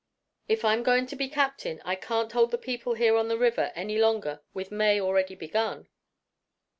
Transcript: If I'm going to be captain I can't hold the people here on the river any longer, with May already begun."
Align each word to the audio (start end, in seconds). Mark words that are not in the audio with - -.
If 0.47 0.65
I'm 0.65 0.81
going 0.81 1.05
to 1.05 1.15
be 1.15 1.29
captain 1.29 1.79
I 1.85 1.93
can't 1.95 2.31
hold 2.31 2.49
the 2.49 2.57
people 2.57 2.95
here 2.95 3.15
on 3.15 3.27
the 3.27 3.37
river 3.37 3.71
any 3.75 3.99
longer, 3.99 4.41
with 4.51 4.71
May 4.71 4.99
already 4.99 5.35
begun." 5.35 5.89